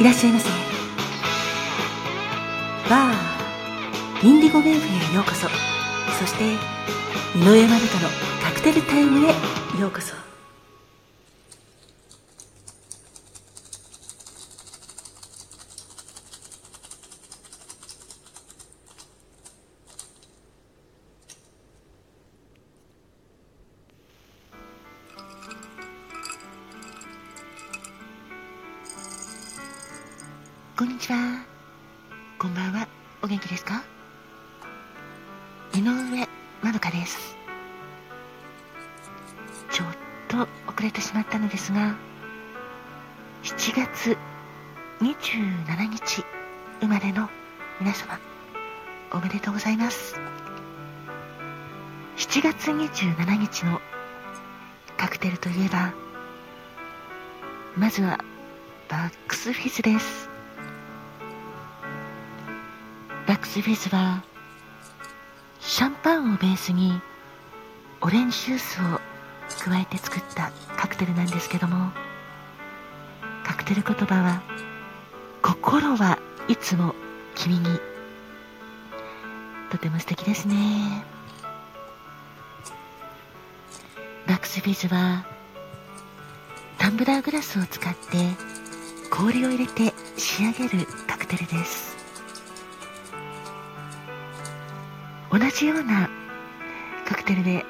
[0.00, 0.48] いらっしゃいませ。
[2.90, 5.48] バーインディゴウェーブへようこそ。
[6.18, 6.44] そして
[7.38, 8.08] 井上まるかの
[8.42, 9.28] カクテルタイムへ
[9.80, 10.14] ようこそ。
[30.76, 31.44] こんにちは。
[32.36, 32.88] こんばんは。
[33.22, 33.84] お元気ですか？
[35.72, 36.26] 井上
[36.64, 37.36] まどかです。
[39.70, 39.86] ちょっ
[40.26, 41.94] と遅れてしまったのですが、
[43.44, 44.18] 7月
[45.00, 46.24] 27日
[46.80, 47.30] 生まれの
[47.78, 48.18] 皆様、
[49.12, 50.16] おめでとうございます。
[52.16, 53.80] 7月27日の
[54.96, 55.94] カクテルといえば、
[57.76, 58.18] まずは
[58.88, 60.33] バックスフィズです。
[63.26, 64.22] バックスフィズは
[65.60, 67.00] シャンパンをベースに
[68.02, 69.00] オレンジジュースを
[69.64, 71.90] 加えて作ったカクテルなんですけども
[73.44, 74.42] カクテル言葉は
[75.42, 76.94] 心はいつも
[77.34, 77.64] 君に。
[79.70, 80.54] とても素敵ですね。
[84.26, 85.26] バックスフィズは
[86.78, 88.30] タンブラーグラスを使って
[89.10, 91.93] 氷を入れて仕上げるカクテルです。
[95.36, 96.08] 同じような
[97.04, 97.64] カクテルで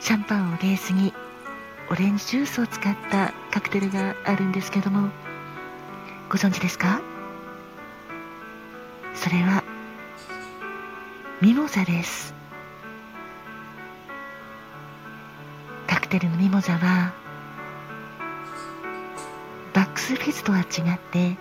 [0.00, 1.12] シャンパンをベースに
[1.90, 5.10] オレンジジュースを使ったカクテルがあるんですけども
[6.30, 7.02] ご存知ですか？
[9.14, 9.62] それは
[11.42, 12.32] ミモザです。
[15.86, 17.12] カクテルのミモザは
[19.74, 21.36] バックスフィズとは違って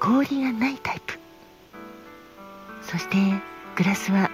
[0.00, 1.18] 氷がないタイプ。
[2.80, 3.51] そして
[3.82, 4.30] グラスは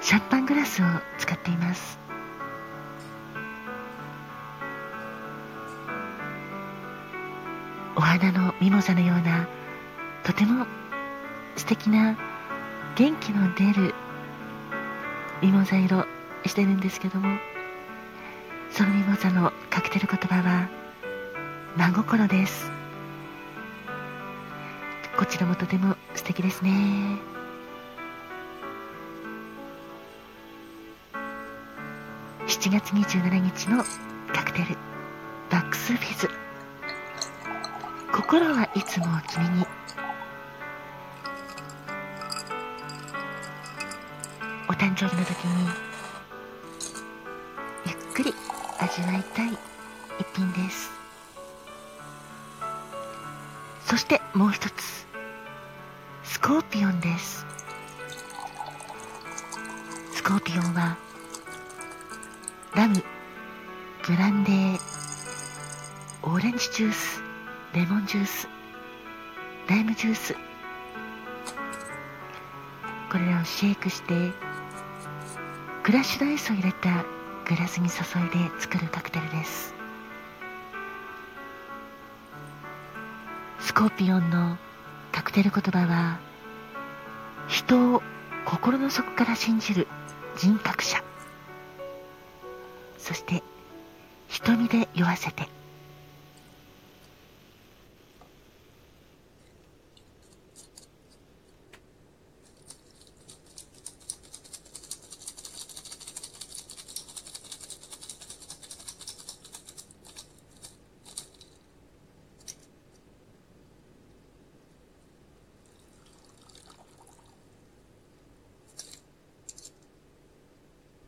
[0.00, 0.86] シャンパングラスを
[1.18, 2.00] 使っています。
[7.94, 9.46] お花のミモザのような
[10.24, 10.66] とても
[11.54, 12.18] 素敵な
[12.96, 13.94] 元気の出る
[15.40, 16.06] ミモザ色
[16.44, 17.38] してるんですけども
[18.72, 20.68] そのミモザのカクテル言葉は
[21.76, 22.68] 真心です。
[25.16, 27.35] こちらもとても素敵ですね。
[32.46, 33.82] 7月27日の
[34.32, 34.76] カクテル
[35.50, 36.30] バックスフィズ
[38.12, 39.66] 心はいつも君に。
[44.68, 45.68] お誕生日の時に
[47.84, 48.32] ゆっくり
[48.78, 49.52] 味わいたい
[50.20, 50.92] 一品です。
[53.86, 55.06] そしてもう一つ
[56.22, 57.44] スコーピオンです。
[60.12, 60.96] スコーピオンは
[62.74, 63.02] ラム
[64.06, 64.78] ブランデー
[66.22, 67.22] オレンジジュース
[67.72, 68.48] レモンジュース
[69.68, 70.34] ライムジュース。
[73.10, 74.32] これらをシェイクして
[75.82, 77.04] クラッシュドアイスを入れた
[77.48, 79.74] グラスに注いで作るカクテルです。
[83.60, 84.58] スコーピオンの
[85.12, 86.18] カクテル言葉は
[87.48, 88.02] 人を
[88.44, 89.86] 心の底から信じる
[90.36, 91.05] 人格者。
[93.06, 93.40] そして
[94.26, 95.55] 瞳で酔わせて。